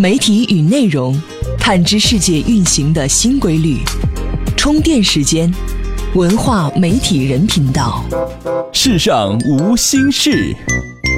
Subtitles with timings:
[0.00, 1.20] 媒体与内容，
[1.58, 3.78] 探知世界运行的新规律。
[4.56, 5.52] 充电时间，
[6.14, 8.04] 文化媒体人频道。
[8.72, 10.54] 世上无心事。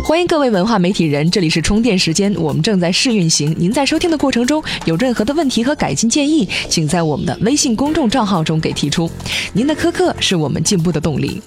[0.03, 3.55] 欢迎各位文化媒体人，这里是充电时间，我们正在试运行。
[3.59, 9.11] 您在收听的过程中有任何的问题和改进建议，请在我们的微信公众账号中给提出。
[9.53, 11.43] 您的苛刻是我们进步的动力。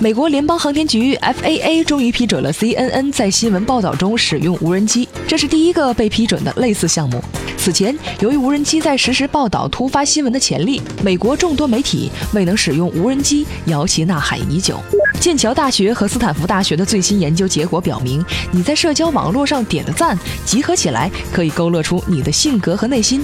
[0.00, 7.20] 美国联邦航天局 FAA 终于批准了 CNN 在新闻报道中使用无人机，这是第一个被批准的类似项目。
[7.56, 14.78] 此前，由于无人机在实时报道突发新闻的潜力，美国众多媒体未能使用无人机摇旗呐喊已久。
[15.18, 23.20] 剑桥大学和斯坦福大学的最新研究结果表明，你在社交网络上点的赞，集合起来可以勾勒出你的性格和内心，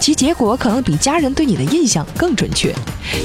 [0.00, 2.74] 其结果可能比家人对你的印象更准确。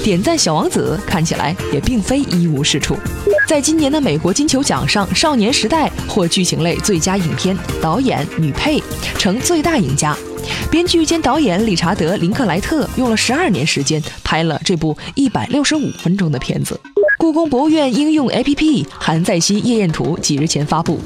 [0.03, 2.90] 点赞小王子看起来也并非一无是处。
[3.47, 8.81] 在今年的美国金球奖上，《少年时代》获剧情类最佳影片，导演、女配
[9.17, 10.15] 成最大赢家。
[10.69, 16.79] 编剧兼导演理查德·林克莱特用了十二年时间拍了这部一百六十五分钟的片子。
[17.17, 18.55] 故宫博物院应用 APP
[18.89, 20.99] 《韩在熙夜宴图》几日前发布。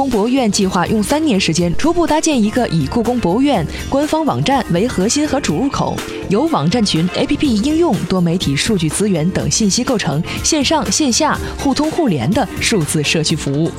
[0.00, 5.94] 故宫博物院计划用三年时间初步搭建一个以故宫博物院官方网站为核心和主入口，
[6.30, 13.70] 由网站群、APP 应用、多媒体数据资源等信息构成，线上线下互通互联的数字社区服务。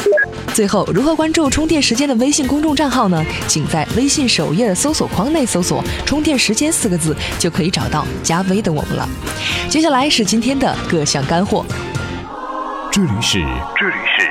[0.54, 3.26] 最后，如何关注充电时间的微信公众账号呢？
[3.48, 9.10] 请在微信首页的搜索框内搜索“充电时间”四个字，就可以找到加微的我们了。
[9.68, 11.66] 接下来是今天的各项干货。
[12.92, 13.40] 这里是
[13.76, 14.30] 这里是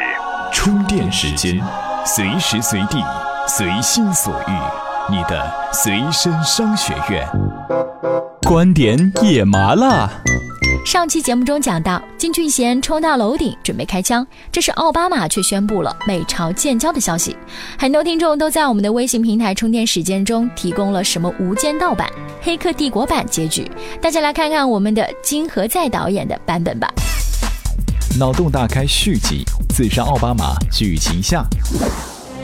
[0.53, 1.61] 充电时间，
[2.05, 3.03] 随时随地，
[3.47, 7.27] 随心所欲，你的随身商学院。
[8.43, 10.11] 观点也麻辣。
[10.85, 17.37] 上期节目中讲到，金俊贤冲到楼顶准备开枪，这是奥巴马却宣布了美朝建交的消息。
[17.79, 22.09] 很多听众都在我们的微信平台充电时间中提供了什么无间道版、
[22.41, 26.93] 黑客帝国版结局，大家来看看我们的金何在导演的版本吧。
[28.19, 29.45] 脑洞大开续集：
[29.83, 31.43] 自杀奥巴马剧情下。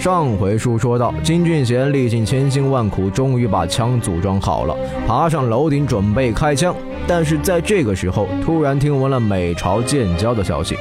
[0.00, 4.74] 上回书说到，金俊贤历尽千辛万苦，终于把枪组装好了，
[5.06, 6.74] 爬上楼顶准备开枪。
[7.06, 10.74] 但是在这个时候，突然听闻了美朝建交的消息，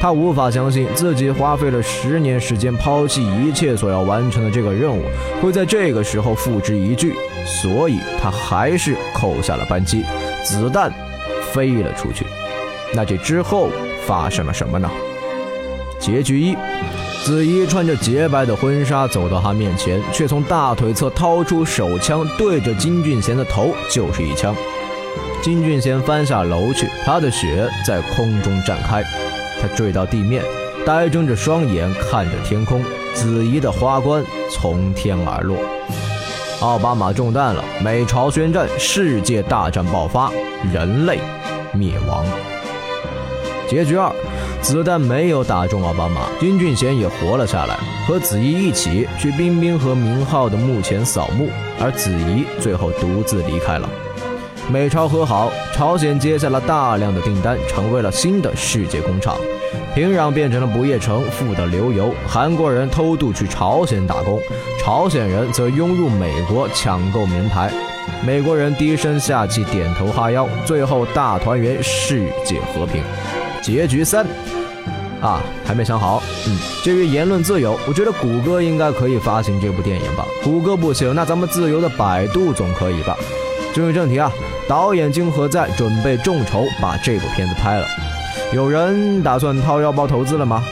[0.00, 5.04] 他无法相信自己花费了十年时间，抛弃一切所要完成的这个任务，
[5.40, 7.12] 会在这个时候付之一炬，
[7.46, 10.02] 所以他还是扣下了扳机，
[10.42, 10.92] 子弹
[11.52, 12.26] 飞了出去。
[12.92, 13.68] 那这之后
[14.04, 14.90] 发生了什么呢？
[15.98, 16.56] 结局一。
[17.24, 24.54] 子怡穿着洁白的婚纱走到他面前，却从大腿侧掏出手枪，对着金俊贤的头就是一枪。
[25.42, 29.02] 金俊贤翻下楼去，他的血在空中绽开，
[29.60, 30.42] 他坠到地面，
[30.86, 32.82] 呆睁着双眼看着天空。
[33.14, 35.58] 子怡的花冠从天而落。
[36.60, 40.30] 奥巴马中弹了，美朝宣战，世界大战爆发，
[40.72, 41.18] 人类
[41.72, 42.24] 灭亡。
[43.68, 44.10] 结局二。
[44.60, 51.48] 子弹没有打中奥巴马，金俊贤也活了下来，和子怡一起去彬彬和明浩的墓前扫墓，
[51.80, 53.88] 而子怡最后独自离开了。
[54.70, 59.38] 美朝和好，朝鲜接下了大量的订单，成为了新的世界工厂。
[59.94, 62.12] 平壤变成了不夜城，富得流油。
[62.26, 64.38] 韩国人偷渡去朝鲜打工，
[64.78, 67.72] 朝鲜人则涌入美国抢购名牌。
[68.26, 73.02] 美国人低声下气，点头哈腰，最后大团圆，世界和平。
[73.60, 74.24] 结局三，
[75.20, 76.22] 啊，还没想好。
[76.46, 80.24] 嗯，至于言论自由，我觉得谷歌应该可以发行这部电影吧。
[80.44, 83.16] 谷歌不行，那咱们自由的百度总可以吧？
[83.74, 84.32] 进入正题啊，
[84.68, 87.86] 导演金何在准备众筹把这部片子拍了。
[88.52, 90.62] 有人打算掏腰包投资了吗？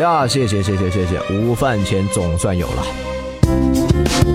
[0.00, 3.03] 呀，谢谢谢谢谢谢，午饭钱总算有了。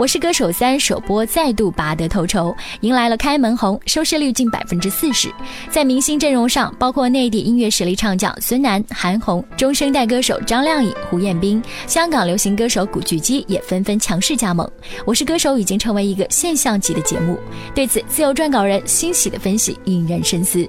[0.00, 5.30] 我是歌手三首播再度拔得头筹，迎来了开门红，收视率近百分之四十。
[5.70, 14.66] 在明星阵容上，包括内地音乐实力唱将孙楠、韩红，中生代歌手张靓颖、胡彦斌，香港流行歌手古巨基也纷纷强势加盟。
[15.04, 17.38] 我是歌手已经成为一个现象级的节目。
[17.74, 20.66] 对此，自由撰稿人欣喜的分析引人深思。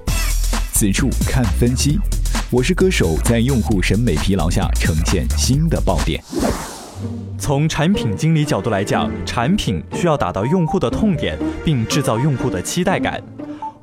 [0.73, 1.97] 此处看分析，
[2.49, 6.21] 我是歌手在用户审美疲劳下呈现新的爆点。
[7.37, 13.21] 从产品经理角度来讲，产品需要打到用户的痛点，并制造用户的期待感。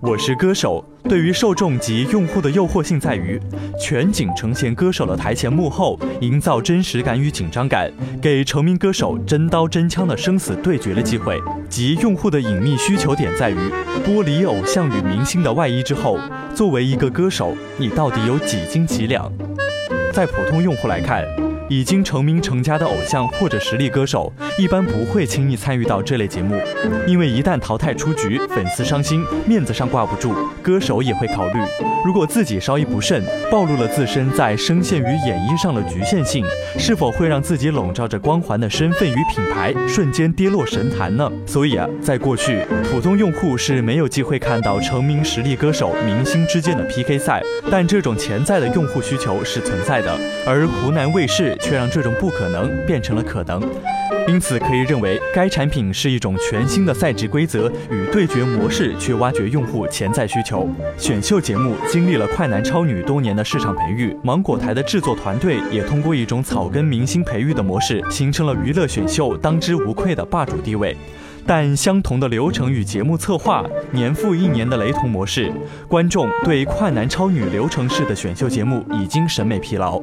[0.01, 3.41] 我是歌手，对于受众及用户的诱惑性在于
[3.83, 7.93] 全景呈现歌手的台前幕后，营造真实感与紧张感，
[8.23, 11.37] 给成名歌手真刀真枪的生死对决的机会。
[11.69, 13.59] 及用户的隐秘需求点在于
[14.07, 16.17] 剥离偶像与明星的外衣之后，
[16.55, 19.29] 作为一个歌手，你到底有几斤几两？
[20.13, 21.25] 在普通用户来看。
[21.69, 26.59] 已经成名成家的偶像或者实力歌手，一般不会轻易参与到这类节目，
[27.07, 31.59] 因为一旦淘汰出局，粉丝伤心，面子上挂不住，歌手也会考虑，
[32.05, 36.45] 如果自己稍一不慎，暴露了自身在声线与演绎上的局限性，
[36.79, 41.31] 是否会让自己笼罩着光环的身份与品牌瞬间跌落神坛呢？
[41.47, 51.58] 所以啊，在过去，普通用户是没有机会看到成名实力歌手、明星之间的 PK 赛，但这种潜在的用户需求是存在的，而湖南卫视。
[51.61, 53.63] 却让这种不可能变成了可能，
[54.27, 60.69] 因此可以认为该产品是一种全新的赛制规则与对决模式，去挖掘用户潜在需求。
[60.97, 70.97] 选秀节目经历了快男超女多年的市场培育，芒果台的制作团队也通过一种草根明星培育的模式，形成了娱乐选秀当之无愧的霸主地位。
[71.47, 75.51] 但相同的流程与节目策划，年复一年的雷同模式，
[75.89, 79.99] 观众对快男超女流程式的选秀节目已经审美疲劳。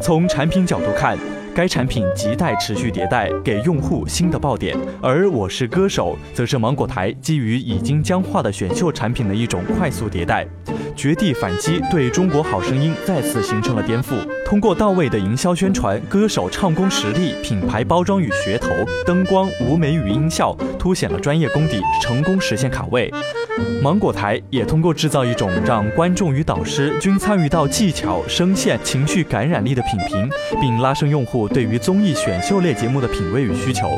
[0.00, 1.18] 从产品角度看，
[1.54, 10.46] 该产品亟待持续迭代，给用户新的爆点；而《我是歌手》则是芒果台基于已经僵化的选秀产品的一种快速迭代，
[10.96, 14.14] 绝地反击，对中国好声音再次形成了颠覆。
[14.44, 18.70] 通过到位的营销宣传、歌手唱功实力、品牌包装与噱头、
[19.04, 23.12] 灯光、舞美与音效，凸显了专业功底，成功实现卡位。
[23.82, 33.88] 芒果台也通过制造一种让观众与导师均参与到技巧、声线、情绪感染力的品评，并拉升用户对于综艺选秀类节目的品味与需求，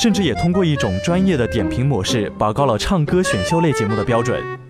[0.00, 4.67] 甚至也通过一种专业的点评模式，拔高了唱歌选秀类节目的标准。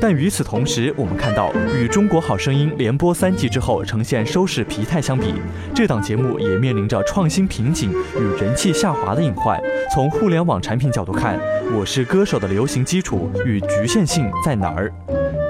[0.00, 5.34] 但与此同时，我们看到与《中国好声音》连播三季之后呈现收视疲态相比，
[5.74, 9.60] 这档节目也面临着创新瓶颈与人气下滑的隐患。
[9.92, 11.36] 从互联网产品角度看，
[11.74, 14.92] 《我是歌手》的流行基础与局限性在哪儿？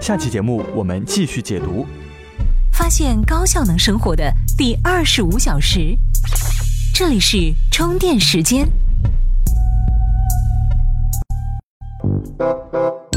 [0.01, 1.87] 下期节目我们继续解读。
[2.73, 5.95] 发现高效能生活的第二十五小时，
[6.95, 8.67] 这里是充电时间。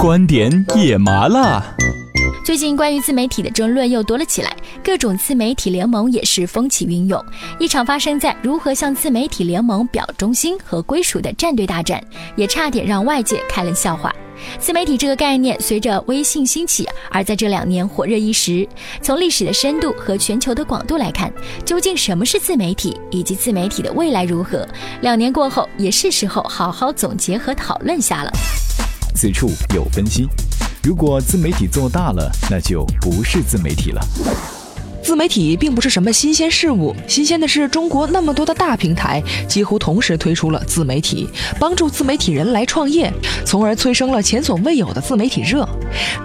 [0.01, 1.63] 观点也麻辣。
[2.43, 4.51] 最近关于自媒体的争论又多了起来，
[4.83, 7.23] 各种自媒体联盟也是风起云涌。
[7.59, 12.03] 一场发生在如何向自媒体联盟表忠心和归属的战队大战，
[12.35, 14.11] 也差点让外界开了笑话。
[14.57, 18.67] 自媒体这个概念随着微信兴起，而在这两年火热一时。
[19.03, 21.31] 从历史的深度和全球的广度来看，
[21.63, 24.67] 究竟什么是自媒体，以及自媒体的未来如何？
[25.01, 28.31] 两年过后，也是时候好好总结和讨论下了。
[29.21, 30.27] 此处有分析：
[30.81, 34.01] 如果自媒体做大了，那就不是自媒体了。
[35.03, 41.29] 自媒体并不是什么新鲜事物，新鲜的是中国那么多的大平台几乎同时推出了自媒体，
[41.59, 43.13] 帮助自媒体人来创业，
[43.45, 45.69] 从而催生了前所未有的自媒体热。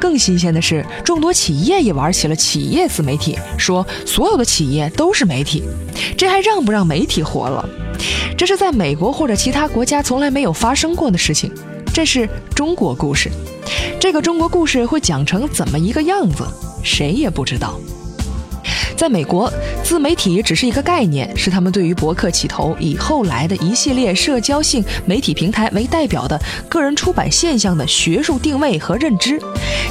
[0.00, 5.62] 更新鲜的是，众多企业也玩起了企业自媒体，说所有的企业都是媒体，
[6.16, 7.68] 这还让不让媒体活了？
[8.38, 11.52] 这是在美国或者其他国家从来没有发生过的事情。
[11.96, 13.30] 这是中国故事，
[13.98, 16.44] 这个中国故事会讲成怎么一个样子，
[16.84, 17.80] 谁也不知道。
[18.98, 19.50] 在美国，
[19.82, 26.38] 自媒体只是一个概念，是他们对于博客起头以后来的一系列社交性媒体平台为代表的
[26.68, 29.40] 个人出版现象的学术定位和认知，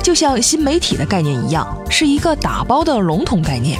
[0.03, 3.79] 就像新媒体的概念一样，是一个打包的笼统概念。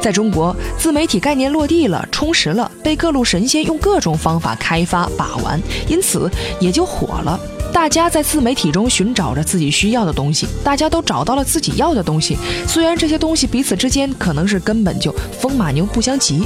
[0.00, 7.38] 在中国，自媒体概念落地了，充实了，被各路神仙用各种方法开发把玩，因此也就火了。
[7.78, 12.36] 大家在自媒体中寻找着自己需要的东西，大家都找到了自己要的东西。
[12.66, 16.42] 虽然这些东西彼此之间可能是根本就风马牛不相及，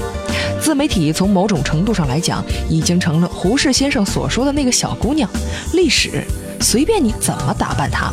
[0.61, 5.29] 自媒体从某种程度上来讲，已经成了胡适先生所说的那个小姑娘。
[5.73, 6.23] 历史，
[6.61, 8.13] 随便你怎么打扮她。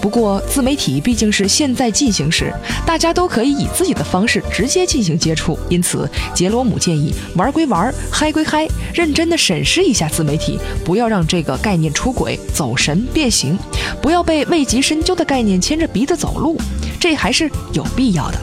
[0.00, 2.52] 不过，自媒体毕竟是现在进行时，
[2.86, 5.58] 大家都可以以自己的方式直接进行接触。
[5.68, 13.58] 因此，杰罗姆建议玩归玩，嗨归嗨，认真的审视一下自媒体，不要让这个概念出轨、走神、变形，
[14.00, 16.56] 不要被未及深究的概念牵着鼻子走路，
[17.00, 18.38] 这还是有必要的。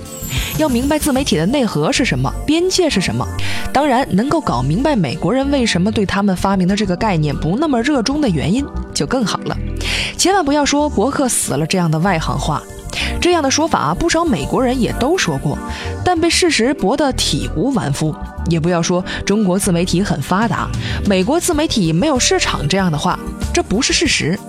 [0.58, 3.28] 要明白自媒体的内核是什么，边界是什么。
[3.72, 9.58] 当然，能够搞明白美国人为什么对他们发明的这个概念不那么热衷的原因，就更好了。
[10.24, 12.64] 千万不要说博客死了这样的外行话，
[13.20, 15.58] 这样的说法，不少美国人也都说过，
[16.02, 18.16] 但被事实驳得体无完肤。
[18.48, 20.70] 也不要说中国自媒体很发达，
[21.06, 23.20] 美国自媒体没有市场这样的话，
[23.54, 24.40] 这不是事实。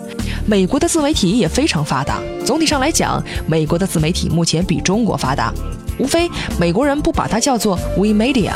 [0.47, 2.21] 美国的自媒体也非常发达。
[2.47, 5.53] 总体上来讲，美国的自媒体目前比中国发达，
[5.99, 8.53] 无非美国人不把它叫做 We Media。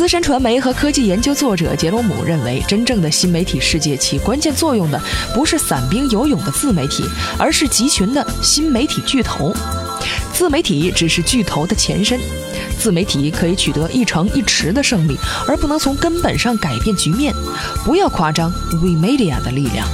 [0.00, 4.98] 资深传媒和科技研究作者杰罗姆认为，真正的新媒体世界起关键作用的
[5.34, 7.04] 不是散兵游勇的自媒体，
[7.38, 9.54] 而是集群的新媒体巨头。
[10.32, 12.18] 自媒体只是巨头的前身，
[12.78, 17.34] 自媒体可以取得一城一池的胜利，而不能从根本上改变局面。
[17.84, 19.86] 不要夸张 We Media 的力量。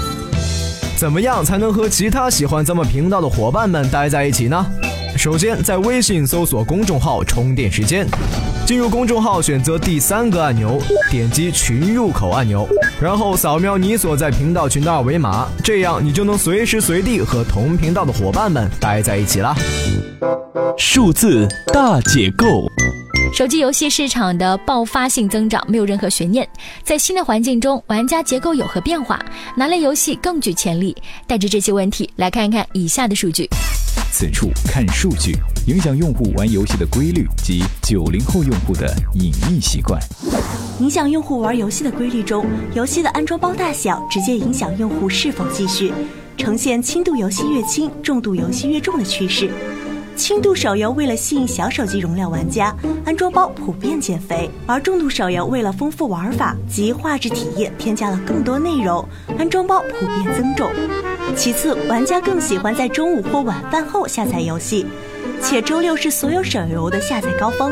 [0.96, 4.64] 怎么样才能和其他喜欢咱们频道的伙伴们待在一起呢？
[5.16, 8.06] 首先，在微信搜索公众号“充电时间”。
[8.66, 10.80] 进入公众号，选择第三个按钮，
[11.10, 12.68] 点击群入口按钮，
[13.00, 19.54] 然后扫描你所在频道群的二维码，这样你就能随时随地和同频道的伙伴们待在一起啦。
[20.76, 22.66] 数字大解构，
[23.32, 26.46] 手机游戏市场的爆发性增长没有任何悬念。
[26.82, 29.18] 在新的环境中，玩家结构有何变化？
[29.56, 30.94] 哪类游戏更具潜力？
[31.26, 33.48] 带着这些问题，来看一看以下的数据。
[34.12, 35.36] 此处看数据，
[35.66, 40.00] 影响用户玩游戏的规律及九零后用户的隐秘习惯。
[40.80, 45.92] 影响用户玩游戏的规律中，游戏的安装包大小直接影响用户是否继续，
[46.36, 49.50] 呈现轻度游戏越轻，重度游戏越重的趋势。
[50.16, 59.06] 轻度手游为了吸引小手机容量玩家，安装包普遍减肥；而重度手游为了丰富玩法及画质体验，添加了更多内容，
[59.38, 60.70] 安装包普遍增重。
[61.36, 64.86] 其次，玩家更喜欢在中午或晚饭后下载游戏，
[65.42, 67.70] 且周六是所有手游的下载高峰，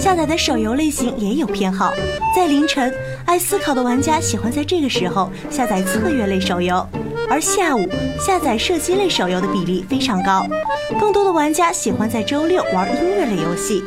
[0.00, 1.94] 下载的手游类型也有偏好。
[2.34, 2.92] 在凌晨，
[3.24, 6.84] 爱思考的玩家喜欢在这个时候下载策略类手游，
[7.30, 7.88] 而下午
[8.18, 10.46] 下载射击类手游的比例非常高。
[10.98, 13.82] 更多的玩家喜欢在周六玩音乐类游戏。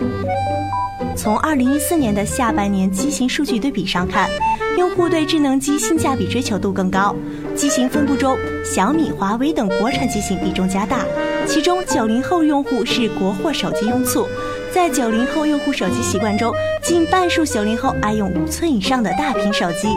[1.16, 4.30] 从二零一四年的下半年机型数据对比上看，
[4.78, 7.16] 用户对智能机性价比追求度更高。
[7.56, 11.04] 机型分布中，小米、华为等国产机型比重加大。
[11.48, 14.28] 其中，九零后用户是国货手机拥簇。
[14.72, 16.54] 在九零后用户手机习惯中，
[16.84, 19.88] 近半数九零后爱用五寸以上的大屏手机。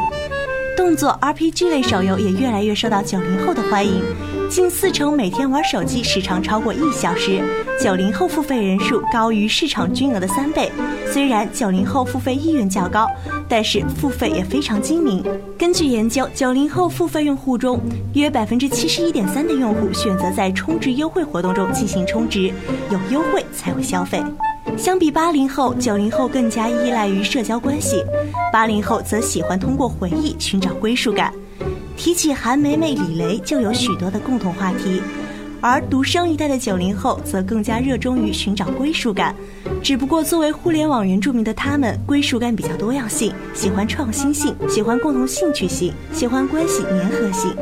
[0.76, 4.02] 动作 RPG 类手游也越来越受到九零后的欢迎。
[4.48, 7.40] 近四成每天玩手机时长超过一小时，
[7.80, 10.70] 九零后付费人数高于市场均额的三倍。
[11.12, 13.06] 虽然九零后付费意愿较高，
[13.48, 15.24] 但是付费也非常精明。
[15.56, 17.80] 根据研究，九零后付费用户中，
[18.14, 22.52] 约百分之七十一点三的用户选择在充值优惠活动中进行充值，
[22.90, 24.20] 有优惠才会消费。
[24.76, 28.02] 相比八零后，九零后更加依赖于社交关系，
[28.52, 31.32] 八零后则喜欢通过回忆寻找归属感。
[31.96, 35.02] 提起韩梅梅、李雷，就有许多的共同话题，
[35.60, 39.34] 而独生一代的九零后则更加热衷于寻找归属感。
[39.82, 47.54] 只不过，作为互联网原住民的他们，归属感比较多样性，喜欢创新性，喜欢共同兴趣性，喜欢关系粘合性。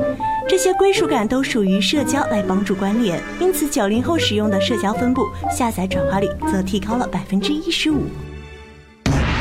[0.49, 5.23] 这些归属感都属于社交来帮助关联，因此九零后使用的社交分布
[5.55, 8.07] 下载转化率则提高了百分之一十五。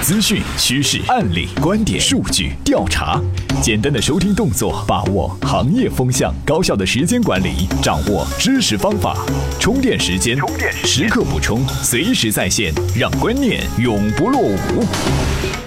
[0.02, 3.22] 资讯、趋势、案例、观点、数据、调查，
[3.62, 9.16] 简单的收听动作，把握行业风向；高效的时间管理，掌握知识方法。
[9.62, 10.38] 充电时间，
[10.84, 15.67] 时刻补充，随时在线，让观念永不落伍。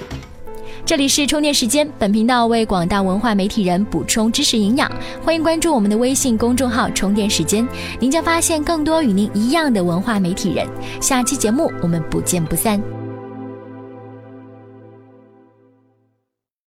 [0.84, 4.90] 这里是充电时间，本频道为广大文化媒体人补充知识营养，
[5.22, 7.66] 欢迎关注我们的微信公众号“充电时间”，
[8.00, 10.66] 您将发现更多与您一样的文化媒体人。
[11.00, 13.00] 下期节目我们不见不散。